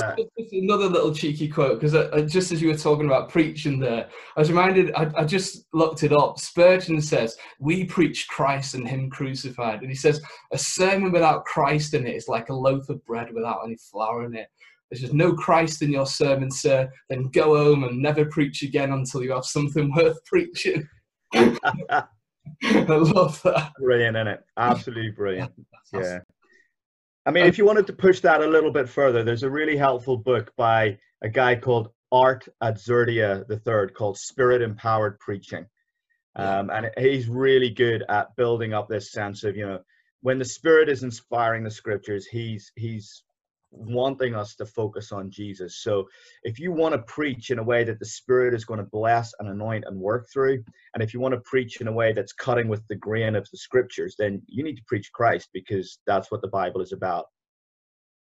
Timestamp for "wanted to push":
27.66-28.20